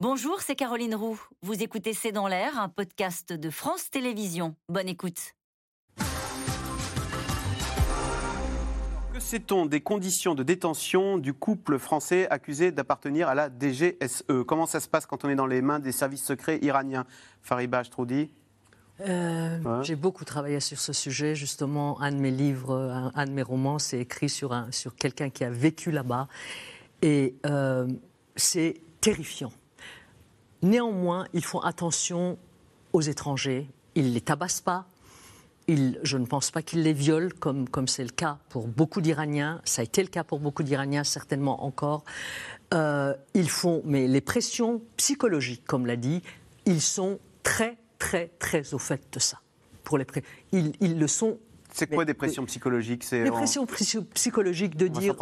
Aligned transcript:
Bonjour, 0.00 0.40
c'est 0.42 0.56
Caroline 0.56 0.94
Roux. 0.94 1.18
Vous 1.42 1.62
écoutez 1.62 1.94
C'est 1.94 2.12
dans 2.12 2.28
l'air, 2.28 2.58
un 2.60 2.68
podcast 2.68 3.32
de 3.32 3.48
France 3.50 3.90
Télévisions. 3.90 4.54
Bonne 4.68 4.88
écoute. 4.88 5.32
Que 9.14 9.20
sait-on 9.20 9.64
des 9.64 9.80
conditions 9.80 10.34
de 10.34 10.42
détention 10.42 11.16
du 11.16 11.32
couple 11.32 11.78
français 11.78 12.28
accusé 12.28 12.72
d'appartenir 12.72 13.28
à 13.28 13.34
la 13.34 13.48
DGSE 13.48 14.24
Comment 14.46 14.66
ça 14.66 14.80
se 14.80 14.88
passe 14.88 15.06
quand 15.06 15.24
on 15.24 15.30
est 15.30 15.34
dans 15.34 15.46
les 15.46 15.62
mains 15.62 15.78
des 15.78 15.92
services 15.92 16.24
secrets 16.24 16.58
iraniens? 16.60 17.06
Fariba 17.40 17.82
Stroudi 17.82 18.30
euh, 19.00 19.58
Ouais. 19.62 19.82
J'ai 19.84 19.96
beaucoup 19.96 20.26
travaillé 20.26 20.60
sur 20.60 20.78
ce 20.78 20.92
sujet. 20.92 21.34
Justement, 21.34 21.98
un 22.02 22.12
de 22.12 22.18
mes 22.18 22.30
livres, 22.30 22.74
un, 22.76 23.12
un 23.14 23.24
de 23.24 23.30
mes 23.30 23.42
romans, 23.42 23.78
c'est 23.78 24.00
écrit 24.00 24.28
sur, 24.28 24.52
un- 24.52 24.70
sur 24.72 24.94
quelqu'un 24.94 25.30
qui 25.30 25.42
a 25.44 25.50
vécu 25.50 25.90
là-bas. 25.90 26.28
Et 27.00 27.34
euh, 27.46 27.88
c'est 28.36 28.74
terrifiant. 29.00 29.52
Néanmoins, 30.66 31.28
ils 31.32 31.44
font 31.44 31.60
attention 31.60 32.38
aux 32.92 33.00
étrangers. 33.00 33.70
Ils 33.94 34.08
ne 34.08 34.14
les 34.14 34.20
tabassent 34.20 34.60
pas. 34.60 34.86
Je 35.68 36.16
ne 36.16 36.26
pense 36.26 36.50
pas 36.50 36.62
qu'ils 36.62 36.82
les 36.82 36.92
violent, 36.92 37.30
comme 37.38 37.68
comme 37.68 37.86
c'est 37.86 38.02
le 38.02 38.10
cas 38.10 38.38
pour 38.48 38.66
beaucoup 38.66 39.00
d'Iraniens. 39.00 39.60
Ça 39.64 39.82
a 39.82 39.84
été 39.84 40.02
le 40.02 40.08
cas 40.08 40.24
pour 40.24 40.40
beaucoup 40.40 40.64
d'Iraniens, 40.64 41.04
certainement 41.04 41.64
encore. 41.64 42.04
Euh, 42.74 43.14
ils 43.34 43.48
font, 43.48 43.80
mais 43.84 44.08
les 44.08 44.20
pressions 44.20 44.82
psychologiques, 44.96 45.64
comme 45.66 45.86
l'a 45.86 45.96
dit, 45.96 46.20
ils 46.64 46.82
sont 46.82 47.20
très, 47.44 47.78
très, 48.00 48.32
très 48.40 48.74
au 48.74 48.78
fait 48.78 49.02
de 49.12 49.20
ça. 49.20 49.38
Pour 49.84 49.98
les 49.98 50.06
ils, 50.50 50.72
ils 50.80 50.98
le 50.98 51.06
sont. 51.06 51.38
C'est 51.78 51.86
quoi 51.86 52.04
des 52.04 52.14
pressions 52.14 52.44
psychologiques 52.46 53.04
en- 53.30 53.36
pressions 53.36 53.66
psy- 53.66 54.04
psychologiques 54.14 54.76
de 54.76 54.88
dire. 54.88 55.12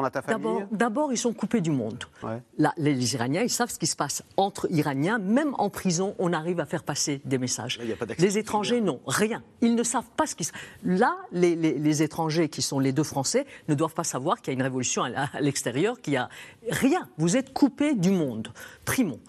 D'abord, 0.72 1.12
ils 1.12 1.18
sont 1.18 1.32
coupés 1.32 1.60
du 1.60 1.70
monde. 1.70 2.04
Ouais. 2.22 2.42
Là, 2.58 2.72
les, 2.76 3.14
Iraniens, 3.14 3.42
ils 3.42 3.50
savent 3.50 3.70
ce 3.70 3.78
qui 3.78 3.86
se 3.86 3.96
passe 3.96 4.22
entre 4.36 4.66
Iraniens. 4.70 5.18
Même 5.18 5.54
en 5.58 5.68
prison, 5.70 6.14
on 6.18 6.32
arrive 6.32 6.60
à 6.60 6.66
faire 6.66 6.82
passer 6.84 7.20
des 7.24 7.38
messages. 7.38 7.78
Là, 7.78 7.84
les 8.18 8.38
étrangers, 8.38 8.80
non, 8.80 9.00
rien. 9.06 9.42
Ils 9.60 9.74
ne 9.74 9.82
savent 9.82 10.10
pas 10.16 10.26
ce 10.26 10.34
qui 10.34 10.44
se 10.44 10.52
Là, 10.84 11.16
les, 11.32 11.56
les- 11.56 11.78
les 11.78 12.02
étrangers, 12.02 12.48
qui 12.48 12.62
sont 12.62 12.78
les 12.78 12.92
deux 12.92 13.02
Français, 13.02 13.46
ne 13.68 13.74
doivent 13.74 13.94
pas 13.94 14.04
savoir 14.04 14.40
qu'il 14.40 14.52
y 14.52 14.56
a 14.56 14.58
une 14.58 14.62
révolution 14.62 15.02
à, 15.04 15.28
l'extérieur, 15.40 16.00
qu'il 16.00 16.12
y 16.14 16.16
a 16.16 16.28
rien. 16.70 17.08
Vous 17.18 17.36
êtes 17.36 17.52
coupés 17.52 17.94
du 17.94 18.10
monde. 18.10 18.48
Primons. 18.84 19.20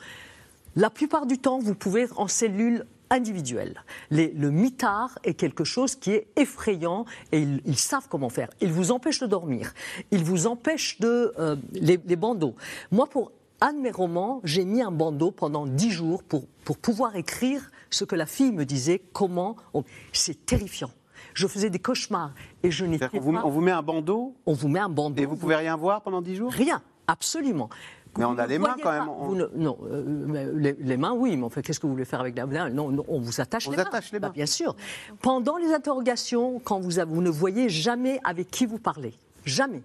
La 0.75 0.89
plupart 0.89 1.25
du 1.25 1.37
temps, 1.37 1.59
vous 1.59 1.73
pouvez 1.75 2.01
être 2.01 2.19
en 2.19 2.27
cellule 2.27 2.85
individuelle. 3.09 3.83
Les- 4.11 4.31
le 4.31 4.51
mitard 4.51 5.17
est 5.23 5.33
quelque 5.33 5.63
chose 5.63 5.95
qui 5.95 6.11
est 6.11 6.27
effrayant 6.35 7.05
et 7.31 7.39
ils, 7.39 7.61
ils 7.65 7.77
savent 7.77 8.07
comment 8.09 8.29
faire. 8.29 8.49
Ils 8.61 8.71
vous 8.71 8.91
empêchent 8.91 9.19
de 9.19 9.27
dormir. 9.27 9.73
Ils 10.11 10.23
vous 10.23 10.47
empêchent 10.47 10.99
de... 10.99 11.33
euh, 11.39 11.55
les, 11.73 11.99
les 12.05 12.15
bandeaux. 12.15 12.55
Moi, 12.91 13.07
pour 13.07 13.31
un 13.61 13.73
de 13.73 13.79
mes 13.79 13.91
romans, 13.91 14.41
j'ai 14.43 14.65
mis 14.65 14.81
un 14.81 14.91
bandeau 14.91 15.31
pendant 15.31 15.65
dix 15.65 15.91
jours 15.91 16.23
pour, 16.23 16.45
pour 16.65 16.77
pouvoir 16.77 17.15
écrire 17.15 17.71
ce 17.89 18.03
que 18.03 18.15
la 18.15 18.25
fille 18.25 18.51
me 18.51 18.65
disait, 18.65 19.01
comment... 19.13 19.55
on- 19.73 19.83
C'est 20.11 20.45
terrifiant. 20.45 20.91
Je 21.33 21.47
faisais 21.47 21.69
des 21.69 21.79
cauchemars 21.79 22.33
et 22.63 22.71
je 22.71 22.85
n'étais 22.85 23.19
vous, 23.19 23.31
pas... 23.33 23.41
on 23.45 23.49
vous 23.49 23.61
met 23.61 23.71
un 23.71 23.81
bandeau 23.81 24.35
On 24.45 24.53
vous 24.53 24.67
met 24.67 24.79
un 24.79 24.89
bandeau. 24.89 25.21
et 25.21 25.25
vous 25.25 25.35
pouvez 25.35 25.55
rien 25.55 25.75
voir 25.75 26.01
pendant 26.01 26.21
10 26.21 26.35
jours? 26.35 26.51
Rien, 26.51 26.81
absolument. 27.07 27.69
Mais 28.17 28.25
on 28.25 28.37
a 28.37 28.47
les 28.47 28.59
mains 28.59 28.75
quand 28.77 28.83
pas- 28.83 28.99
même, 28.99 29.09
on- 29.09 29.25
vous 29.27 29.35
ne- 29.35 29.49
non, 29.55 29.77
euh, 29.91 30.03
mais 30.05 30.45
les, 30.53 30.73
les 30.79 30.97
mains, 30.97 31.11
oui, 31.13 31.35
mais 31.35 31.43
enfin, 31.43 31.61
qu'est-ce 31.61 31.79
que 31.79 31.85
vous 31.87 31.93
voulez 31.93 32.05
faire 32.05 32.21
avec 32.21 32.35
la 32.37 32.45
main 32.45 32.69
non, 32.69 32.89
non, 32.89 33.03
on 33.07 33.19
vous 33.19 33.41
attache 33.41 33.67
On 33.67 33.71
les 33.71 33.77
vous 33.77 33.83
mains. 33.83 33.89
attache 33.89 34.11
les 34.11 34.19
Bah, 34.19 34.27
mains. 34.27 34.33
bien 34.33 34.45
sûr. 34.45 34.75
Pendant 35.21 35.57
les 35.57 35.73
interrogations, 35.73 36.59
quand 36.63 36.79
vous, 36.79 36.99
avez- 36.99 37.11
vous 37.13 37.21
ne 37.21 37.29
voyez 37.29 37.67
jamais 37.69 38.19
avec 38.23 38.49
qui 38.51 38.65
vous 38.65 38.79
parlez. 38.79 39.13
Jamais. 39.45 39.81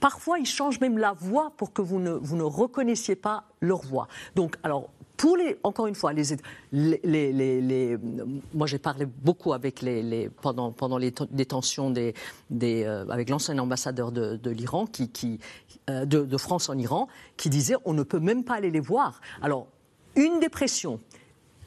Parfois, 0.00 0.38
ils 0.40 0.46
changent 0.46 0.80
même 0.80 0.98
la 0.98 1.12
voix 1.12 1.52
pour 1.56 1.72
que 1.72 1.80
vous 1.82 2.00
ne, 2.00 2.10
vous 2.10 2.36
ne 2.36 2.42
reconnaissiez 2.42 3.14
pas 3.14 3.44
leur 3.60 3.82
voix. 3.82 4.08
Donc, 4.34 4.56
alors, 4.64 4.88
pour 5.22 5.36
les, 5.36 5.56
encore 5.62 5.86
une 5.86 5.94
fois, 5.94 6.12
moi 6.72 8.66
j'ai 8.66 8.78
parlé 8.78 9.06
beaucoup 9.06 9.52
avec 9.52 9.84
pendant, 10.40 10.98
les 10.98 11.14
détentions 11.30 11.94
euh, 11.96 13.06
avec 13.08 13.30
l'ancien 13.30 13.56
ambassadeur 13.60 14.10
de, 14.10 14.50
l'Iran, 14.50 14.88
euh, 15.90 16.04
de, 16.04 16.36
France 16.38 16.68
en 16.70 16.76
Iran, 16.76 17.06
qui 17.36 17.50
disait 17.50 17.76
on 17.84 17.92
ne 17.92 18.02
peut 18.02 18.18
même 18.18 18.42
pas 18.42 18.54
aller 18.54 18.72
les 18.72 18.80
voir. 18.80 19.20
Alors, 19.42 19.68
une 20.16 20.40
des 20.40 20.48
pressions, 20.48 20.98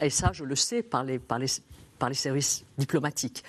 et 0.01 0.09
ça 0.09 0.31
je 0.33 0.43
le 0.43 0.57
sais 0.57 0.83
par 0.83 1.05
les, 1.05 1.17
par 1.17 1.39
les 1.39 2.13
services 2.13 2.65
diplomatiques, 2.77 3.45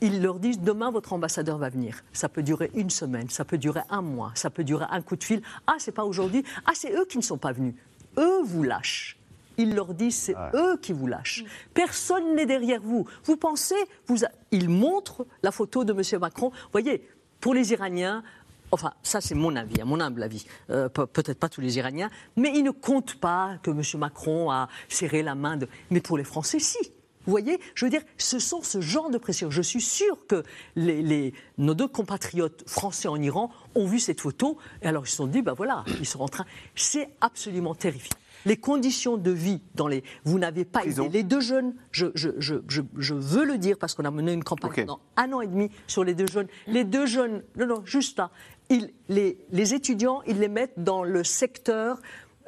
ils 0.00 0.22
leur 0.22 0.38
disent 0.38 0.60
demain 0.60 0.92
votre 0.92 1.14
ambassadeur 1.14 1.58
va 1.58 1.68
venir. 1.68 2.04
Ça 2.12 2.28
peut 2.28 2.44
durer 2.44 2.70
une 2.76 2.90
semaine, 2.90 3.28
ça 3.28 3.44
peut 3.44 3.58
durer 3.58 3.80
un 3.90 4.02
mois, 4.02 4.30
ça 4.36 4.50
peut 4.50 4.62
durer 4.62 4.86
un 4.88 5.02
coup 5.02 5.16
de 5.16 5.24
fil. 5.24 5.42
Ah, 5.66 5.74
c'est 5.78 5.90
pas 5.90 6.04
aujourd'hui. 6.04 6.44
Ah, 6.64 6.74
c'est 6.74 6.92
eux 6.92 7.06
qui 7.06 7.18
ne 7.18 7.24
sont 7.24 7.38
pas 7.38 7.50
venus. 7.50 7.74
Eux 8.16 8.42
vous 8.44 8.62
lâchent. 8.62 9.18
Ils 9.58 9.74
leur 9.74 9.94
disent 9.94 10.16
c'est 10.16 10.36
eux 10.54 10.76
qui 10.80 10.92
vous 10.92 11.06
lâchent. 11.06 11.44
Personne 11.74 12.34
n'est 12.34 12.46
derrière 12.46 12.80
vous. 12.80 13.06
Vous 13.24 13.36
pensez, 13.36 13.74
vous 14.06 14.24
a- 14.24 14.28
ils 14.50 14.68
montrent 14.68 15.26
la 15.42 15.50
photo 15.52 15.84
de 15.84 15.92
M. 15.92 16.20
Macron. 16.20 16.50
Vous 16.50 16.68
voyez, 16.72 17.06
pour 17.40 17.54
les 17.54 17.72
Iraniens, 17.72 18.22
enfin, 18.70 18.92
ça 19.02 19.20
c'est 19.20 19.34
mon 19.34 19.54
avis, 19.56 19.80
à 19.80 19.84
mon 19.84 20.00
humble 20.00 20.22
avis, 20.22 20.46
Euh, 20.70 20.88
pe- 20.88 21.06
peut-être 21.06 21.38
pas 21.38 21.48
tous 21.48 21.60
les 21.60 21.76
Iraniens, 21.78 22.10
mais 22.36 22.52
ils 22.54 22.62
ne 22.62 22.70
comptent 22.70 23.16
pas 23.16 23.58
que 23.62 23.70
M. 23.70 23.82
Macron 23.98 24.50
a 24.50 24.68
serré 24.88 25.22
la 25.22 25.34
main 25.34 25.56
de. 25.56 25.68
Mais 25.90 26.00
pour 26.00 26.16
les 26.18 26.24
Français, 26.24 26.58
si. 26.58 26.78
Vous 27.24 27.30
voyez, 27.30 27.60
je 27.76 27.84
veux 27.84 27.90
dire, 27.90 28.02
ce 28.18 28.40
sont 28.40 28.62
ce 28.62 28.80
genre 28.80 29.08
de 29.08 29.16
pression. 29.16 29.48
Je 29.48 29.62
suis 29.62 29.80
sûr 29.80 30.26
que 30.26 30.42
les, 30.74 31.02
les- 31.02 31.32
nos 31.56 31.74
deux 31.74 31.86
compatriotes 31.86 32.64
français 32.68 33.06
en 33.06 33.14
Iran 33.22 33.48
ont 33.76 33.86
vu 33.86 34.00
cette 34.00 34.20
photo 34.20 34.58
et 34.82 34.88
alors 34.88 35.04
ils 35.06 35.08
se 35.10 35.16
sont 35.16 35.28
dit, 35.28 35.40
ben 35.40 35.52
voilà, 35.52 35.84
ils 36.00 36.06
sont 36.06 36.20
en 36.20 36.28
train. 36.28 36.46
C'est 36.74 37.08
absolument 37.20 37.76
terrifiant. 37.76 38.16
Les 38.46 38.56
conditions 38.56 39.16
de 39.16 39.30
vie 39.30 39.60
dans 39.74 39.88
les. 39.88 40.02
Vous 40.24 40.38
n'avez 40.38 40.64
pas 40.64 40.80
Prison. 40.80 41.04
idée. 41.04 41.18
Les 41.18 41.22
deux 41.24 41.40
jeunes, 41.40 41.74
je, 41.90 42.06
je, 42.14 42.30
je, 42.38 42.56
je, 42.68 42.82
je 42.96 43.14
veux 43.14 43.44
le 43.44 43.58
dire 43.58 43.78
parce 43.78 43.94
qu'on 43.94 44.04
a 44.04 44.10
mené 44.10 44.32
une 44.32 44.44
campagne 44.44 44.72
pendant 44.86 45.00
un 45.16 45.32
an 45.32 45.40
et 45.40 45.46
demi 45.46 45.70
sur 45.86 46.04
les 46.04 46.14
deux 46.14 46.26
jeunes. 46.26 46.48
Les 46.66 46.84
deux 46.84 47.06
jeunes, 47.06 47.42
non, 47.56 47.66
non, 47.66 47.82
juste 47.84 48.18
là, 48.18 48.30
ils, 48.70 48.90
les, 49.08 49.38
les 49.50 49.74
étudiants, 49.74 50.22
ils 50.26 50.38
les 50.38 50.48
mettent 50.48 50.82
dans 50.82 51.04
le 51.04 51.24
secteur 51.24 52.00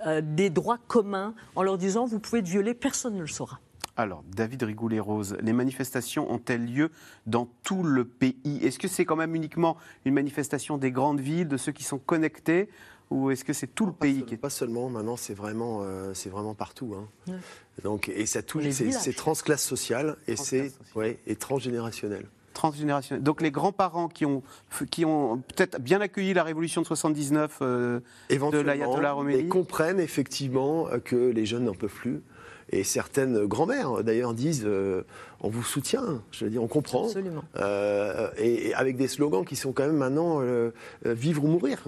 euh, 0.06 0.20
des 0.24 0.50
droits 0.50 0.78
communs 0.88 1.34
en 1.54 1.62
leur 1.62 1.78
disant, 1.78 2.06
vous 2.06 2.18
pouvez 2.18 2.40
être 2.40 2.48
violé, 2.48 2.74
personne 2.74 3.14
ne 3.14 3.20
le 3.20 3.26
saura. 3.26 3.60
Alors, 3.96 4.24
David 4.34 4.64
Rigoulet-Rose, 4.64 5.36
les 5.40 5.52
manifestations 5.52 6.28
ont-elles 6.32 6.66
lieu 6.66 6.90
dans 7.26 7.48
tout 7.62 7.84
le 7.84 8.04
pays? 8.04 8.58
Est-ce 8.60 8.80
que 8.80 8.88
c'est 8.88 9.04
quand 9.04 9.14
même 9.14 9.36
uniquement 9.36 9.76
une 10.04 10.14
manifestation 10.14 10.78
des 10.78 10.90
grandes 10.90 11.20
villes, 11.20 11.46
de 11.46 11.56
ceux 11.56 11.70
qui 11.70 11.84
sont 11.84 11.98
connectés, 12.00 12.68
ou 13.10 13.30
est-ce 13.30 13.44
que 13.44 13.52
c'est 13.52 13.66
tout 13.74 13.86
le 13.86 13.92
Pas 13.92 14.06
pays 14.06 14.18
seul- 14.18 14.24
qui 14.26 14.34
est... 14.34 14.38
Pas 14.38 14.50
seulement, 14.50 14.88
maintenant 14.88 15.16
c'est 15.16 15.34
vraiment, 15.34 15.80
euh, 15.82 16.12
c'est 16.14 16.30
vraiment 16.30 16.54
partout. 16.54 16.94
hein. 16.98 17.06
Ouais. 17.28 17.34
Donc, 17.82 18.08
et 18.08 18.26
ça 18.26 18.42
touche, 18.42 18.64
c'est 18.70 19.12
transclasse 19.16 19.62
sociale 19.64 20.16
et 20.28 20.36
c'est 20.36 20.72
ouais, 20.94 21.18
et 21.26 21.36
transgénérationnel. 21.36 22.26
transgénérationnel 22.54 23.22
Donc 23.22 23.42
les 23.42 23.50
grands-parents 23.50 24.08
qui 24.08 24.24
ont, 24.26 24.42
qui 24.90 25.04
ont 25.04 25.38
peut-être 25.38 25.80
bien 25.80 26.00
accueilli 26.00 26.34
la 26.34 26.44
révolution 26.44 26.80
de 26.82 26.86
79, 26.86 27.58
euh, 27.62 28.00
Éventuellement, 28.30 28.66
l'ayatollah 28.72 29.12
Khomeini. 29.14 29.40
et 29.40 29.48
comprennent 29.48 30.00
effectivement 30.00 30.86
que 31.04 31.16
les 31.16 31.46
jeunes 31.46 31.64
n'en 31.64 31.74
peuvent 31.74 31.90
plus. 31.92 32.22
Et 32.70 32.82
certaines 32.82 33.44
grand-mères, 33.46 34.02
d'ailleurs, 34.02 34.32
disent 34.34 34.62
euh, 34.64 35.02
on 35.40 35.48
vous 35.50 35.62
soutient, 35.62 36.22
je 36.30 36.44
veux 36.46 36.50
dire, 36.50 36.62
on 36.62 36.66
comprend. 36.68 37.04
Absolument. 37.06 37.44
Euh, 37.56 38.30
et, 38.38 38.68
et 38.68 38.74
avec 38.74 38.96
des 38.96 39.06
slogans 39.08 39.44
qui 39.44 39.54
sont 39.56 39.72
quand 39.72 39.84
même 39.86 39.96
maintenant 39.98 40.38
euh, 40.40 40.70
euh, 41.06 41.12
vivre 41.12 41.44
ou 41.44 41.48
mourir. 41.48 41.84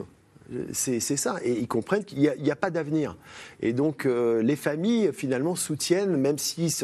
C'est 0.73 1.01
c'est 1.01 1.17
ça. 1.17 1.37
Et 1.43 1.53
ils 1.53 1.69
comprennent 1.69 2.05
qu'il 2.05 2.19
n'y 2.19 2.29
a, 2.29 2.35
il 2.37 2.47
y 2.47 2.51
a 2.51 2.57
pas 2.57 2.71
d'avenir. 2.71 3.17
Et 3.61 3.73
donc, 3.73 4.07
euh, 4.07 4.43
les 4.43 4.57
familles, 4.57 5.11
finalement, 5.13 5.57
soutiennent, 5.57 6.17
même 6.17 6.39
si 6.39 6.75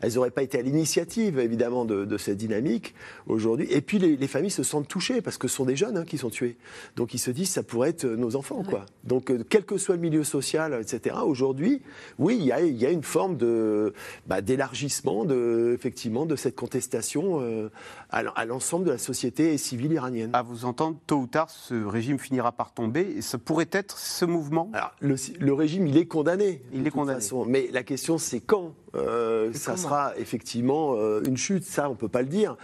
elles 0.00 0.14
n'auraient 0.14 0.30
pas 0.30 0.42
été 0.42 0.58
à 0.58 0.62
l'initiative, 0.62 1.38
évidemment, 1.38 1.84
de, 1.84 2.04
de 2.04 2.18
cette 2.18 2.36
dynamique 2.36 2.94
aujourd'hui. 3.26 3.66
Et 3.70 3.80
puis, 3.80 3.98
les, 3.98 4.16
les 4.16 4.28
familles 4.28 4.50
se 4.50 4.62
sentent 4.62 4.88
touchées 4.88 5.20
parce 5.22 5.38
que 5.38 5.48
ce 5.48 5.56
sont 5.56 5.64
des 5.64 5.76
jeunes 5.76 5.96
hein, 5.96 6.04
qui 6.04 6.18
sont 6.18 6.30
tués. 6.30 6.56
Donc, 6.96 7.14
ils 7.14 7.18
se 7.18 7.30
disent, 7.30 7.50
ça 7.50 7.62
pourrait 7.62 7.90
être 7.90 8.04
nos 8.04 8.36
enfants, 8.36 8.62
quoi. 8.62 8.86
Donc, 9.04 9.30
euh, 9.30 9.44
quel 9.48 9.64
que 9.64 9.76
soit 9.76 9.96
le 9.96 10.00
milieu 10.00 10.24
social, 10.24 10.78
etc., 10.80 11.16
aujourd'hui, 11.24 11.82
oui, 12.18 12.36
il 12.40 12.46
y 12.46 12.52
a, 12.52 12.60
il 12.60 12.76
y 12.76 12.86
a 12.86 12.90
une 12.90 13.02
forme 13.02 13.36
de, 13.36 13.92
bah, 14.26 14.40
d'élargissement, 14.40 15.24
de, 15.24 15.72
effectivement, 15.74 16.26
de 16.26 16.36
cette 16.36 16.56
contestation 16.56 17.40
euh, 17.40 17.70
à 18.10 18.44
l'ensemble 18.44 18.84
de 18.84 18.90
la 18.92 18.98
société 18.98 19.56
civile 19.58 19.92
iranienne. 19.92 20.30
À 20.32 20.42
vous 20.42 20.64
entendre, 20.64 20.98
tôt 21.06 21.18
ou 21.18 21.26
tard, 21.26 21.50
ce 21.50 21.74
régime 21.84 22.18
finira 22.18 22.52
par 22.52 22.72
tomber. 22.72 23.03
Et 23.16 23.22
ça 23.22 23.38
pourrait 23.38 23.68
être 23.72 23.98
ce 23.98 24.24
mouvement? 24.24 24.70
Alors, 24.72 24.92
le, 25.00 25.16
le 25.38 25.52
régime, 25.52 25.86
il 25.86 25.96
est 25.96 26.06
condamné. 26.06 26.62
Il 26.72 26.86
est 26.86 26.90
condamné. 26.90 27.20
façon. 27.20 27.44
Mais 27.46 27.68
la 27.72 27.82
question, 27.82 28.18
c'est 28.18 28.40
quand 28.40 28.74
euh, 28.94 29.52
ça 29.52 29.76
sera 29.76 30.12
effectivement 30.16 30.94
euh, 30.96 31.22
une 31.26 31.36
chute. 31.36 31.64
Ça, 31.64 31.88
on 31.90 31.94
peut 31.94 32.08
pas 32.08 32.22
le 32.22 32.28
dire. 32.28 32.56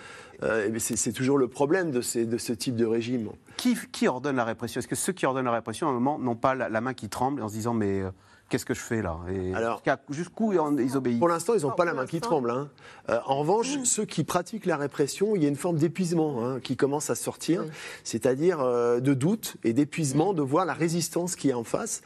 Euh, 0.42 0.68
mais 0.72 0.78
c'est 0.78 0.96
c'est 0.96 1.12
toujours 1.12 1.36
le 1.36 1.48
problème 1.48 1.90
de, 1.90 2.00
ces- 2.00 2.24
de 2.24 2.38
ce 2.38 2.52
type 2.54 2.74
de 2.76 2.86
régime. 2.86 3.28
Qui, 3.58 3.76
qui 3.92 4.08
ordonne 4.08 4.36
la 4.36 4.44
répression? 4.44 4.78
Est-ce 4.78 4.88
que 4.88 4.94
ceux 4.94 5.12
qui 5.12 5.26
ordonnent 5.26 5.44
la 5.44 5.52
répression, 5.52 5.86
à 5.86 5.90
un 5.90 5.92
moment, 5.94 6.18
n'ont 6.18 6.34
pas 6.36 6.54
la, 6.54 6.68
la 6.70 6.80
main 6.80 6.94
qui 6.94 7.08
tremble 7.10 7.42
en 7.42 7.48
se 7.48 7.54
disant 7.54 7.74
mais 7.74 8.00
euh, 8.00 8.10
qu'est-ce 8.50 8.66
que 8.66 8.74
je 8.74 8.80
fais 8.80 9.00
là? 9.00 9.16
Et 9.32 9.54
Alors- 9.54 9.82
Jusqu'où 10.10 10.52
ils 10.52 10.96
obéissent? 10.96 11.18
Pour 11.18 11.28
l'instant, 11.28 11.54
ils 11.54 11.62
n'ont 11.62 11.68
Non, 11.70 11.74
pas 11.74 11.84
la 11.86 11.94
main 11.94 12.04
qui 12.04 12.20
tremble. 12.20 12.50
hein. 12.50 12.68
Euh, 13.08 13.18
en 13.24 13.38
revanche, 13.38 13.78
ceux 13.84 14.04
qui 14.04 14.24
pratiquent 14.24 14.66
la 14.66 14.76
répression, 14.76 15.34
il 15.36 15.42
y 15.42 15.46
a 15.46 15.48
une 15.48 15.56
forme 15.56 15.76
d'épuisement 15.78 16.44
hein, 16.44 16.60
qui 16.60 16.76
commence 16.76 17.08
à 17.08 17.14
sortir, 17.14 17.64
c'est-à-dire 18.04 18.60
euh, 18.60 19.00
de 19.00 19.14
doute 19.14 19.56
et 19.64 19.72
d'épuisement 19.72 20.34
de 20.34 20.42
voir 20.42 20.66
la 20.66 20.74
résistance 20.74 21.36
qui 21.36 21.48
est 21.48 21.54
en 21.54 21.64
face 21.64 22.02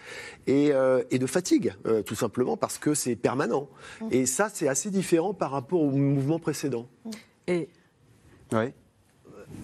et, 0.47 0.73
euh, 0.73 1.03
et 1.11 1.19
de 1.19 1.27
fatigue, 1.27 1.75
euh, 1.87 2.03
tout 2.03 2.15
simplement 2.15 2.57
parce 2.57 2.79
que 2.79 2.95
c'est 2.95 3.17
permanent. 3.17 3.69
Et 4.11 4.27
ça, 4.27 4.49
c'est 4.53 4.69
assez 4.69 4.91
différent 4.91 5.35
par 5.35 5.51
rapport 5.51 5.81
au 5.81 5.91
mouvement 5.91 6.39
précédent. 6.39 6.87
Et 7.47 7.69
Oui. 8.53 8.73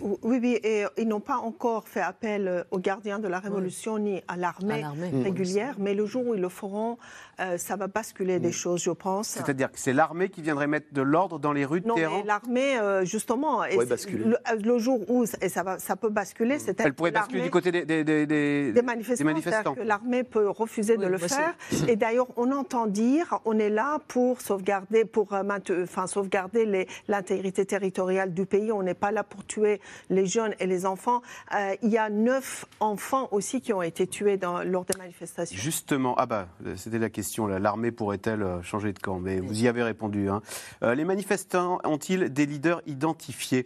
Oui, 0.01 0.39
oui, 0.41 0.59
et 0.65 0.85
ils 0.97 1.07
n'ont 1.07 1.21
pas 1.21 1.37
encore 1.37 1.87
fait 1.89 2.01
appel 2.01 2.49
euh, 2.49 2.63
aux 2.71 2.79
gardiens 2.79 3.19
de 3.19 3.29
la 3.29 3.39
Révolution 3.39 3.99
ni 3.99 4.23
à 4.29 4.37
l'armée 4.37 4.81
l'armée. 4.81 5.11
régulière, 5.23 5.75
mais 5.79 5.95
le 5.95 6.07
jour 6.07 6.27
où 6.29 6.35
ils 6.35 6.41
le 6.41 6.49
feront, 6.49 6.97
euh, 7.41 7.59
ça 7.59 7.77
va 7.77 7.87
basculer 7.87 8.39
des 8.39 8.53
choses, 8.53 8.83
je 8.83 8.91
pense. 8.91 9.29
C'est-à-dire 9.29 9.71
que 9.71 9.79
c'est 9.79 9.93
l'armée 9.93 10.29
qui 10.29 10.43
viendrait 10.43 10.67
mettre 10.67 10.87
de 10.93 11.03
l'ordre 11.03 11.39
dans 11.39 11.53
les 11.53 11.65
rues 11.65 11.81
de 11.81 11.89
Non, 11.89 11.95
Téhéran? 11.95 12.19
mais 12.21 12.25
l'armée, 12.27 12.79
euh, 12.79 13.05
justement, 13.05 13.59
Ouais, 13.61 13.77
le, 13.77 14.37
le 14.63 14.79
jour 14.79 15.01
où 15.11 15.25
et 15.41 15.49
ça, 15.49 15.63
va, 15.63 15.79
ça 15.79 15.97
peut 15.97 16.09
basculer, 16.09 16.59
c'est 16.59 16.79
Elle 16.81 16.95
pourrait 16.95 17.11
basculer 17.11 17.43
du 17.43 17.51
côté 17.51 17.71
des, 17.73 17.85
des, 17.85 18.05
des, 18.05 18.27
des- 18.27 18.73
des 18.73 18.83
manifestants, 18.83 19.25
des 19.35 19.43
c'est-à-dire 19.43 19.75
que 19.75 19.81
l'armée 19.81 20.25
peut 20.25 20.49
refuser 20.49 20.97
de 20.97 21.07
le 21.07 21.19
bah, 21.19 21.29
faire. 21.29 21.55
Et 21.89 21.97
d'ailleurs, 21.97 22.29
on 22.37 22.53
entend 22.53 22.87
dire, 22.87 23.39
on 23.45 23.59
est 23.59 23.71
là 23.71 23.99
pour 24.09 24.41
sauvegarder, 24.41 25.05
pour 25.05 25.33
euh, 25.35 25.43
enfin, 25.83 26.07
sauvegarder 26.07 26.65
les- 26.65 26.87
l'intégrité 27.09 27.65
territoriale 27.67 28.33
du 28.33 28.47
pays. 28.47 28.73
On 28.73 28.83
n'est 28.83 28.95
pas 28.95 29.11
là 29.11 29.25
pour 29.25 29.45
tuer 29.45 29.80
les 30.09 30.27
jeunes 30.27 30.55
et 30.61 30.67
les 30.67 30.87
enfants. 30.87 31.23
Euh, 31.55 31.75
il 31.83 31.91
y 31.91 31.99
a 31.99 32.09
neuf 32.11 32.65
enfants 32.81 33.29
aussi 33.33 33.61
qui 33.61 33.73
ont 33.73 33.83
été 33.83 34.07
tués 34.07 34.37
dans- 34.37 34.63
lors 34.63 34.85
des 34.85 34.97
manifestations. 34.99 35.57
Justement, 35.57 36.15
ah 36.19 36.27
bah, 36.27 36.49
c'était 36.77 36.99
la 36.99 37.11
question, 37.11 37.47
l'armée 37.47 37.91
pourrait-elle 37.91 38.43
euh, 38.43 38.63
changer 38.63 38.93
de 38.93 38.99
camp? 38.99 39.19
Mais 39.19 39.41
vous 39.41 39.63
y 39.63 39.69
avez 39.69 39.83
répondu. 39.83 40.29
hein. 40.29 40.43
Euh, 40.83 40.95
les 40.95 41.05
manifestants 41.05 41.81
ont-ils 41.85 42.33
des 42.33 42.47
leaders 42.47 42.83
identifiés? 42.87 43.65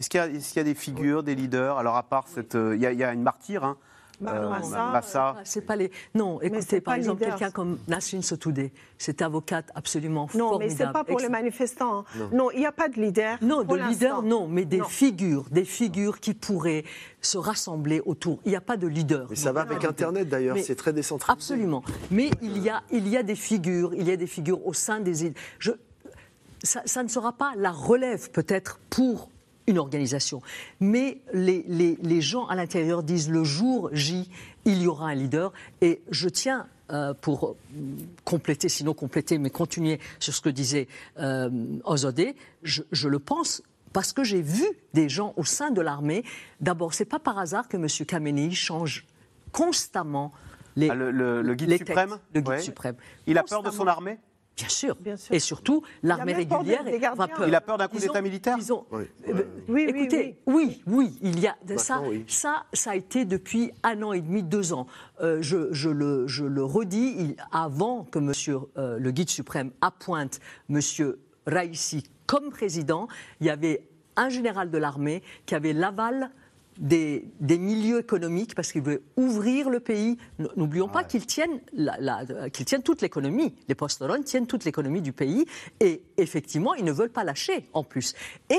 Est-ce 0.00 0.10
qu'il 0.10 0.18
y, 0.18 0.22
a- 0.22 0.26
y 0.62 0.64
des 0.64 0.74
figures, 0.74 1.22
des 1.22 1.34
leaders? 1.34 1.78
Alors 1.78 1.96
à 1.96 2.02
part 2.02 2.26
cette... 2.28 2.54
Il 2.54 2.80
y, 2.80 2.86
a- 2.86 2.92
il 2.92 2.98
y 2.98 3.04
a 3.04 3.12
une 3.12 3.22
martyre, 3.22 3.64
hein 3.64 3.76
euh, 4.30 4.48
Massa, 4.50 4.90
Massa. 4.92 5.34
Ah, 5.38 5.40
c'est 5.44 5.60
pas 5.62 5.76
les. 5.76 5.90
Non, 6.14 6.38
c'est 6.40 6.46
écoutez, 6.48 6.80
par 6.80 6.94
exemple, 6.94 7.24
quelqu'un 7.24 7.50
comme 7.50 7.78
Nasrin 7.88 8.22
Sotoudeh, 8.22 8.72
cette 8.98 9.22
avocate 9.22 9.70
absolument 9.74 10.28
Non, 10.34 10.50
formidable. 10.50 10.64
mais 10.78 10.84
c'est 10.86 10.92
pas 10.92 11.04
pour 11.04 11.18
les 11.18 11.28
manifestants. 11.28 12.00
hein. 12.00 12.28
Non, 12.32 12.50
il 12.50 12.60
n'y 12.60 12.66
a 12.66 12.72
pas 12.72 12.88
de 12.88 12.94
leader. 13.00 13.38
Non, 13.42 13.64
pour 13.64 13.76
de 13.76 13.82
leader, 13.82 14.22
non, 14.22 14.46
mais 14.48 14.64
des 14.64 14.78
Non. 14.78 14.84
figures, 14.84 15.44
des 15.50 15.64
figures 15.64 16.20
qui 16.20 16.34
pourraient 16.34 16.84
se 17.20 17.38
rassembler 17.38 18.00
autour. 18.04 18.38
Il 18.44 18.50
n'y 18.50 18.56
a 18.56 18.60
pas 18.60 18.76
de 18.76 18.86
leader. 18.86 19.26
Mais 19.30 19.36
ça 19.36 19.50
non. 19.50 19.54
va 19.54 19.60
avec 19.62 19.84
Internet 19.84 20.28
d'ailleurs, 20.28 20.56
c'est 20.58 20.74
très 20.76 20.92
décentralisé. 20.92 21.32
Absolument. 21.32 21.82
Mais 22.10 22.30
il 22.42 22.58
y 22.58 22.68
a, 22.68 22.82
il 22.90 23.08
y 23.08 23.16
a 23.16 23.22
des 23.22 23.34
figures, 23.36 23.92
il 23.94 24.08
y 24.08 24.12
a 24.12 24.16
des 24.16 24.26
figures 24.26 24.64
au 24.66 24.72
sein 24.72 25.00
des 25.00 25.24
îles. 25.24 25.34
Je, 25.58 25.72
ça, 26.62 26.82
ça 26.84 27.02
ne 27.02 27.08
sera 27.08 27.32
pas 27.32 27.52
la 27.56 27.72
relève 27.72 28.30
peut-être 28.30 28.78
pour 28.90 29.28
une 29.66 29.78
organisation, 29.78 30.42
mais 30.80 31.18
les, 31.32 31.64
les- 31.68 31.98
les 32.02 32.20
gens 32.20 32.46
à 32.46 32.54
l'intérieur 32.56 33.02
disent 33.02 33.30
le 33.30 33.44
jour 33.44 33.90
J, 33.92 34.28
il 34.64 34.82
y 34.82 34.86
aura 34.86 35.08
un 35.08 35.14
leader. 35.14 35.52
Et 35.80 36.02
je 36.10 36.28
tiens 36.28 36.66
euh, 36.90 37.14
pour 37.14 37.50
euh, 37.50 37.56
compléter, 38.24 38.68
sinon 38.68 38.92
compléter, 38.94 39.38
mais 39.38 39.50
continuer 39.50 39.98
sur 40.18 40.34
ce 40.34 40.40
que 40.40 40.48
disait 40.50 40.88
euh, 41.18 41.48
Ozodé, 41.84 42.34
je, 42.62 42.82
je 42.92 43.08
le 43.08 43.18
pense 43.18 43.62
parce 43.92 44.12
que 44.12 44.24
j'ai 44.24 44.42
vu 44.42 44.64
des 44.94 45.08
gens 45.08 45.32
au 45.36 45.44
sein 45.44 45.70
de 45.70 45.80
l'armée. 45.80 46.24
D'abord, 46.60 46.92
c'est 46.94 47.04
pas 47.04 47.18
par 47.18 47.38
hasard 47.38 47.68
que 47.68 47.76
M. 47.76 47.86
Khamenei 48.06 48.50
change 48.50 49.06
constamment 49.52 50.32
les, 50.76 50.88
Ah, 50.90 50.94
le, 50.94 51.10
le- 51.10 51.42
le 51.42 51.54
guide 51.54 51.68
les 51.68 51.78
suprême 51.78 52.16
le 52.34 52.40
guide 52.40 52.48
Ouais. 52.48 52.60
suprême. 52.60 52.96
Il 53.26 53.36
a 53.38 53.42
peur 53.42 53.62
de 53.62 53.70
son 53.70 53.86
armée? 53.86 54.18
Bien 54.56 54.68
sûr. 54.68 54.94
Bien 55.00 55.16
sûr. 55.16 55.34
Et 55.34 55.38
surtout, 55.38 55.82
l'armée 56.02 56.32
des- 56.34 56.38
régulière 56.54 56.84
des 56.84 56.98
gardiens. 56.98 57.26
va 57.26 57.28
peur. 57.28 57.48
Il 57.48 57.54
a 57.54 57.60
peur 57.60 57.78
d'un 57.78 57.88
coup 57.88 57.98
d'État 57.98 58.20
militaire 58.20 58.56
ils 58.58 58.72
ont- 58.72 58.84
Oui. 58.90 59.04
Oui, 59.26 59.34
oui, 59.68 59.86
Écoutez, 59.88 60.36
oui, 60.46 60.82
oui, 60.86 61.18
il 61.22 61.40
y 61.40 61.46
a 61.46 61.56
ça, 61.78 62.02
ça, 62.26 62.64
ça 62.72 62.90
a 62.90 62.96
été 62.96 63.24
depuis 63.24 63.72
un 63.82 64.02
an 64.02 64.12
et 64.12 64.20
demi, 64.20 64.42
deux 64.42 64.72
ans. 64.74 64.86
Euh, 65.22 65.38
je, 65.40 65.72
je 65.72 65.88
le, 65.88 66.26
je 66.26 66.44
le 66.44 66.62
redis, 66.64 67.14
il- 67.18 67.36
avant 67.50 68.04
que 68.04 68.18
Monsieur 68.18 68.58
euh, 68.76 68.98
le 68.98 69.10
guide 69.10 69.30
suprême 69.30 69.70
appointe 69.80 70.38
Monsieur 70.68 71.18
Raisi 71.46 72.04
comme 72.26 72.50
président, 72.50 73.08
il 73.40 73.46
y 73.46 73.50
avait 73.50 73.88
un 74.16 74.28
général 74.28 74.70
de 74.70 74.76
l'armée 74.78 75.22
qui 75.46 75.54
avait 75.54 75.72
l'aval 75.72 76.30
des, 76.78 77.28
des 77.40 77.58
milieux 77.58 77.98
économiques 78.00 78.54
parce 78.54 78.72
qu'il 78.72 78.82
veut 78.82 79.02
ouvrir 79.16 79.68
le 79.70 79.80
pays. 79.80 80.16
N'oublions 80.56 80.88
pas 80.88 81.04
qu'ils 81.04 81.26
tiennent, 81.26 81.60
la- 81.72 81.96
la- 82.00 82.50
qu'ils 82.50 82.64
tiennent 82.66 82.82
toute 82.82 83.02
l'économie. 83.02 83.54
Les 83.68 83.74
post 83.74 84.02
tiennent 84.24 84.46
toute 84.46 84.64
l'économie 84.64 85.02
du 85.02 85.12
pays 85.12 85.44
et 85.80 86.02
effectivement, 86.16 86.74
ils 86.74 86.84
ne 86.84 86.92
veulent 86.92 87.10
pas 87.10 87.24
lâcher 87.24 87.68
en 87.72 87.84
plus. 87.84 88.14
Et 88.50 88.58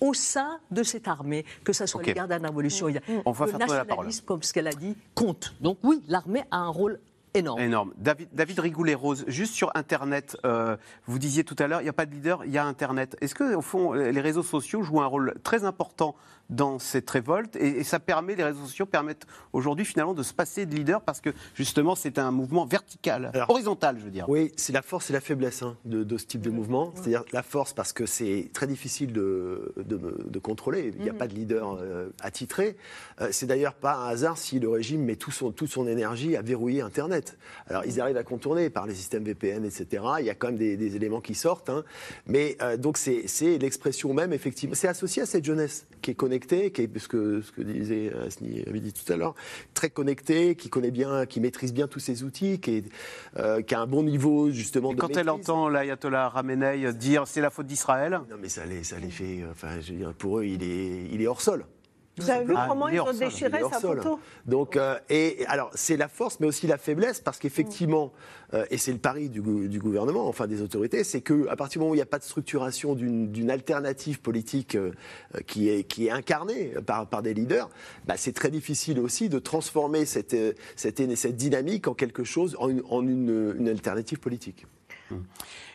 au 0.00 0.14
sein 0.14 0.58
de 0.70 0.82
cette 0.82 1.06
armée, 1.06 1.44
que 1.62 1.72
ce 1.72 1.86
soit 1.86 2.00
les 2.02 2.14
gardes 2.14 2.30
de 2.32 2.42
la 2.42 2.48
révolution, 2.48 2.88
il 2.88 2.96
y 2.96 2.98
a 2.98 3.02
On 3.24 3.30
va 3.32 3.46
le 3.46 3.52
nationalisme, 3.58 4.24
comme 4.26 4.42
ce 4.42 4.52
qu'elle 4.52 4.66
a 4.66 4.72
dit, 4.72 4.96
compte. 5.14 5.54
Donc 5.60 5.78
oui, 5.84 6.02
l'armée 6.08 6.42
a 6.50 6.56
un 6.58 6.68
rôle 6.68 6.98
énorme. 7.34 7.60
Énorme. 7.60 7.92
David, 7.96 8.28
David 8.32 8.58
Rigoulet-Rose, 8.60 9.24
juste 9.28 9.54
sur 9.54 9.70
Internet, 9.74 10.36
euh, 10.44 10.76
vous 11.06 11.18
disiez 11.18 11.44
tout 11.44 11.56
à 11.58 11.66
l'heure, 11.66 11.80
il 11.80 11.84
n'y 11.84 11.90
a 11.90 11.94
pas 11.94 12.06
de 12.06 12.12
leader, 12.12 12.44
il 12.44 12.52
y 12.52 12.58
a 12.58 12.64
Internet. 12.64 13.16
Est-ce 13.20 13.34
que, 13.34 13.54
au 13.54 13.62
fond, 13.62 13.92
les 13.92 14.20
réseaux 14.20 14.42
sociaux 14.42 14.82
jouent 14.82 15.00
un 15.02 15.06
rôle 15.06 15.34
très 15.42 15.64
important 15.64 16.14
dans 16.50 16.78
cette 16.78 17.08
révolte 17.08 17.56
et, 17.56 17.78
et 17.78 17.84
ça 17.84 17.98
permet, 17.98 18.34
les 18.34 18.44
réseaux 18.44 18.64
sociaux 18.66 18.84
permettent 18.84 19.26
aujourd'hui 19.54 19.86
finalement 19.86 20.12
de 20.12 20.22
se 20.22 20.34
passer 20.34 20.66
de 20.66 20.74
leader 20.74 21.00
parce 21.00 21.22
que 21.22 21.30
justement 21.54 21.94
c'est 21.94 22.18
un 22.18 22.30
mouvement 22.30 22.66
vertical, 22.66 23.30
Alors- 23.32 23.48
horizontal, 23.48 23.96
je 23.98 24.04
veux 24.04 24.10
dire. 24.10 24.28
Oui, 24.28 24.52
c'est 24.56 24.72
la 24.72 24.82
force 24.82 25.08
et 25.08 25.14
la 25.14 25.20
faiblesse 25.22 25.62
hein, 25.62 25.76
de, 25.86 26.04
de 26.04 26.18
ce 26.18 26.26
type 26.26 26.42
de 26.42 26.50
mouvement. 26.50 26.92
C'est-à-dire 26.94 27.24
la 27.32 27.42
force 27.42 27.72
parce 27.72 27.94
que 27.94 28.04
c'est 28.04 28.50
très 28.52 28.66
difficile 28.66 29.14
de, 29.14 29.72
de, 29.78 29.98
de 30.28 30.38
contrôler. 30.40 30.92
Il 30.98 31.02
n'y 31.02 31.08
a 31.08 31.14
pas 31.14 31.28
de 31.28 31.34
leader 31.34 31.78
euh, 31.80 32.10
attitré. 32.20 32.76
Euh, 33.22 33.28
c'est 33.30 33.46
d'ailleurs 33.46 33.74
pas 33.74 33.94
un 33.94 34.08
hasard 34.08 34.36
si 34.36 34.58
le 34.60 34.68
régime 34.68 35.04
met 35.04 35.16
tout 35.16 35.30
son, 35.30 35.52
toute 35.52 35.70
son 35.70 35.86
énergie 35.86 36.36
à 36.36 36.42
verrouiller 36.42 36.82
Internet. 36.82 37.21
Alors 37.68 37.84
ils 37.86 38.00
arrivent 38.00 38.16
à 38.16 38.22
contourner 38.24 38.70
par 38.70 38.86
les 38.86 38.94
systèmes 38.94 39.24
VPN, 39.24 39.64
etc. 39.64 40.04
Il 40.20 40.26
y 40.26 40.30
a 40.30 40.34
quand 40.34 40.48
même 40.48 40.56
des, 40.56 40.76
des 40.76 40.96
éléments 40.96 41.20
qui 41.20 41.34
sortent. 41.34 41.70
hein. 41.70 41.84
Mais 42.26 42.56
euh, 42.62 42.76
donc 42.76 42.96
c'est 42.98 43.58
l'expression 43.58 44.12
même, 44.14 44.32
effectivement. 44.32 44.74
C'est 44.74 44.88
associé 44.88 45.22
à 45.22 45.26
cette 45.26 45.44
jeunesse 45.44 45.86
qui 46.00 46.10
est 46.10 46.14
connectée, 46.14 46.70
qui 46.72 46.82
est 46.82 46.98
ce 46.98 47.08
que, 47.08 47.40
ce 47.40 47.52
que 47.52 47.62
disait 47.62 48.12
Asni 48.26 48.62
avait 48.66 48.80
dit 48.80 48.92
tout 48.92 49.10
à 49.12 49.16
l'heure, 49.16 49.34
très 49.74 49.90
connectée, 49.90 50.54
qui 50.56 50.68
connaît 50.68 50.90
bien, 50.90 51.26
qui 51.26 51.40
maîtrise 51.40 51.72
bien 51.72 51.86
tous 51.88 52.00
ces 52.00 52.24
outils, 52.24 52.58
qui, 52.60 52.76
est, 52.78 52.84
euh, 53.38 53.62
qui 53.62 53.74
a 53.74 53.80
un 53.80 53.86
bon 53.86 54.02
niveau 54.02 54.50
justement 54.50 54.90
Et 54.92 54.94
de 54.94 55.00
quand 55.00 55.16
elle 55.16 55.30
entend 55.30 55.68
l'ayatollah 55.68 56.28
Ramenei 56.28 56.92
dire 56.92 57.26
c'est 57.26 57.40
la 57.40 57.50
faute 57.50 57.66
d'Israël, 57.66 58.20
Non 58.30 58.36
mais 58.40 58.48
ça 58.48 58.64
les, 58.66 58.82
ça 58.82 58.98
les 58.98 59.10
fait, 59.10 59.40
enfin 59.50 59.80
je 59.80 59.92
veux 59.92 59.98
dire, 59.98 60.14
pour 60.14 60.40
eux 60.40 60.44
il 60.44 60.62
est, 60.62 61.04
il 61.12 61.22
est 61.22 61.26
hors 61.26 61.40
sol. 61.40 61.64
Vous 62.18 62.28
avez 62.28 62.44
vu 62.44 62.52
Ah, 62.54 62.66
comment 62.68 62.88
ils 62.88 63.00
ont 63.00 63.10
déchiré 63.12 63.60
sa 63.70 63.80
sol. 63.80 63.96
photo 64.02 64.20
Donc, 64.44 64.76
euh, 64.76 64.98
et 65.08 65.46
alors, 65.46 65.70
c'est 65.74 65.96
la 65.96 66.08
force, 66.08 66.40
mais 66.40 66.46
aussi 66.46 66.66
la 66.66 66.76
faiblesse, 66.76 67.20
parce 67.20 67.38
qu'effectivement, 67.38 68.12
euh, 68.52 68.66
et 68.70 68.76
c'est 68.76 68.92
le 68.92 68.98
pari 68.98 69.30
du, 69.30 69.40
gou- 69.40 69.66
du 69.66 69.78
gouvernement, 69.78 70.28
enfin 70.28 70.46
des 70.46 70.60
autorités, 70.60 71.04
c'est 71.04 71.22
qu'à 71.22 71.56
partir 71.56 71.78
du 71.78 71.78
moment 71.78 71.92
où 71.92 71.94
il 71.94 71.98
n'y 71.98 72.02
a 72.02 72.06
pas 72.06 72.18
de 72.18 72.24
structuration 72.24 72.94
d'une 72.94 73.50
alternative 73.50 74.20
politique 74.20 74.74
euh, 74.74 74.92
qui, 75.46 75.70
est, 75.70 75.84
qui 75.84 76.06
est 76.08 76.10
incarnée 76.10 76.74
par, 76.84 77.06
par 77.06 77.22
des 77.22 77.32
leaders, 77.32 77.70
bah, 78.04 78.14
c'est 78.18 78.32
très 78.34 78.50
difficile 78.50 79.00
aussi 79.00 79.30
de 79.30 79.38
transformer 79.38 80.04
cette, 80.04 80.36
cette, 80.76 81.16
cette 81.16 81.36
dynamique 81.36 81.88
en 81.88 81.94
quelque 81.94 82.24
chose, 82.24 82.56
en 82.58 82.68
une, 82.68 82.82
en 82.90 83.02
une- 83.02 83.54
une 83.58 83.68
alternative 83.70 84.18
politique. 84.20 84.66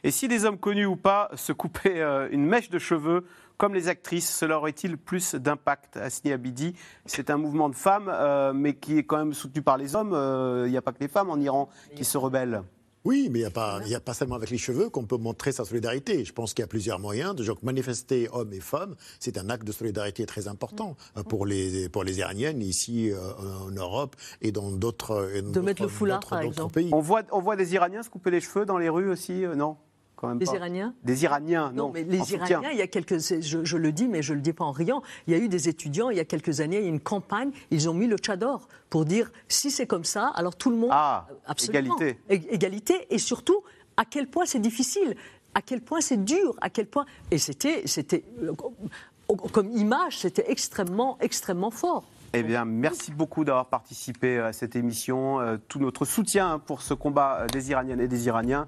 Et 0.03 0.10
si 0.12 0.27
des 0.27 0.46
hommes 0.46 0.58
connus 0.58 0.88
ou 0.88 0.96
pas 0.96 1.29
se 1.36 1.51
coupaient 1.53 2.01
une 2.32 2.46
mèche 2.46 2.70
de 2.72 2.79
cheveux, 2.79 3.24
comme 3.58 3.74
les 3.74 3.88
actrices, 3.88 4.30
cela 4.30 4.58
aurait-il 4.58 4.98
plus 4.98 5.36
d'impact 5.36 5.98
Asni 5.98 6.32
Abidi, 6.32 6.74
c'est 7.06 7.30
un 7.30 7.38
mouvement 7.38 7.70
de 7.70 7.76
femmes, 7.76 8.10
euh, 8.14 8.54
mais 8.54 8.76
qui 8.76 8.98
est 8.98 9.04
quand 9.04 9.18
même 9.18 9.34
soutenu 9.34 9.62
par 9.62 9.78
les 9.78 9.96
hommes. 9.96 10.14
Euh, 10.14 10.64
Il 10.68 10.72
n'y 10.72 10.78
a 10.78 10.82
pas 10.82 10.92
que 10.92 11.00
les 11.00 11.08
femmes 11.08 11.30
en 11.30 11.38
Iran 11.40 11.70
qui 11.96 12.04
se 12.06 12.18
rebellent. 12.18 12.62
Oui, 13.06 13.30
mais 13.32 13.40
il 13.40 13.42
n'y 13.44 13.48
a, 13.48 13.52
pas- 13.52 13.80
il 13.86 13.90
y 13.92 13.96
a 13.96 14.02
pas 14.02 14.14
seulement 14.14 14.36
avec 14.36 14.50
les 14.50 14.58
cheveux 14.58 14.90
qu'on 14.90 15.06
peut 15.06 15.16
montrer 15.16 15.54
sa 15.54 15.64
solidarité. 15.64 16.26
Je 16.26 16.34
pense 16.34 16.54
qu'il 16.54 16.62
y 16.62 16.66
a 16.66 16.68
plusieurs 16.68 17.00
moyens. 17.00 17.36
De 17.36 17.44
genre, 17.44 17.58
manifester 17.64 18.28
hommes 18.34 18.52
et 18.52 18.60
femmes, 18.60 18.96
c'est 19.22 19.38
un 19.38 19.50
acte 19.50 19.66
de 19.66 19.72
solidarité 19.72 20.26
très 20.26 20.50
important 20.50 20.98
euh, 21.16 21.24
pour 21.24 21.46
les, 21.46 21.88
pour 21.88 22.04
les 22.04 22.20
Iraniennes 22.20 22.62
ici 22.62 23.10
euh, 23.12 23.18
en 23.66 23.72
Europe 23.72 24.18
et 24.42 24.52
dans 24.52 24.72
d'autres 24.72 25.32
dans 25.42 25.52
De 25.52 25.62
mettre 25.62 25.84
le 25.84 25.88
foulard, 25.88 26.20
par 26.20 26.42
exemple. 26.42 26.74
pays. 26.74 26.90
On 26.92 27.00
voit, 27.00 27.22
on 27.32 27.40
voit 27.40 27.56
des 27.56 27.74
Iraniens 27.76 28.04
se 28.04 28.10
couper 28.10 28.30
les 28.32 28.42
cheveux 28.42 28.66
dans 28.66 28.78
les 28.78 28.90
rues 28.90 29.10
aussi 29.10 29.46
euh, 29.46 29.56
Non? 29.56 29.78
Quand 30.18 30.28
même 30.28 30.40
Les 30.40 30.46
pas. 30.48 30.56
Iraniens 30.56 30.94
Des 31.04 31.24
Iraniens, 31.24 31.72
non. 31.74 31.86
Non, 31.88 31.92
mais 31.94 32.04
les 32.04 32.20
soutien. 32.20 32.46
Iraniens, 32.50 32.72
il 32.72 32.78
y 32.78 32.82
a 32.82 32.88
quelques, 32.88 33.20
je, 33.20 33.64
je 33.64 33.78
le 33.78 33.92
dis, 33.94 34.08
mais 34.10 34.22
je 34.22 34.34
le 34.34 34.42
dis 34.42 34.52
pas 34.52 34.66
en 34.66 34.72
riant. 34.72 35.02
Il 35.28 35.34
y 35.34 35.36
a 35.36 35.40
eu 35.40 35.48
des 35.48 35.70
étudiants 35.70 36.10
il 36.10 36.18
y 36.18 36.20
a 36.20 36.26
quelques 36.26 36.60
années, 36.60 36.78
il 36.78 36.82
y 36.82 36.86
a 36.86 36.88
eu 36.88 36.92
une 36.92 37.00
campagne, 37.00 37.52
ils 37.72 37.88
ont 37.90 37.94
mis 37.94 38.08
le 38.08 38.18
tchador 38.18 38.68
pour 38.90 39.06
dire 39.06 39.32
si 39.48 39.72
c'est 39.72 39.88
comme 39.88 40.04
ça, 40.04 40.28
alors 40.36 40.56
tout 40.58 40.70
le 40.72 40.76
monde. 40.76 40.90
Ah, 40.92 41.28
Absolument. 41.46 41.96
égalité. 41.98 42.20
Ég- 42.30 42.48
Égalité 42.50 43.08
et 43.10 43.20
surtout 43.20 43.62
à 43.96 44.04
quel 44.04 44.28
point 44.28 44.46
c'est 44.46 44.60
difficile, 44.60 45.16
à 45.54 45.62
quel 45.62 45.82
point 45.82 46.02
c'est 46.02 46.24
dur, 46.24 46.56
à 46.62 46.70
quel 46.70 46.88
point. 46.88 47.06
Et 47.32 47.38
c'était, 47.38 47.84
c'était 47.86 48.24
euh, 48.44 48.52
comme 49.52 49.72
image, 49.72 50.20
c'était 50.20 50.50
extrêmement, 50.52 51.18
extrêmement 51.22 51.72
fort. 51.72 52.04
Eh 52.34 52.44
bien, 52.44 52.66
merci 52.66 53.12
beaucoup 53.12 53.46
d'avoir 53.46 53.68
participé 53.68 54.38
à 54.40 54.52
cette 54.52 54.76
émission. 54.76 55.40
Euh, 55.40 55.58
tout 55.70 55.80
notre 55.80 56.04
soutien 56.06 56.60
pour 56.60 56.82
ce 56.82 56.94
combat 56.94 57.40
euh, 57.42 57.48
des 57.48 57.72
Iraniennes 57.72 58.02
et 58.02 58.08
des 58.10 58.28
Iraniens. 58.28 58.68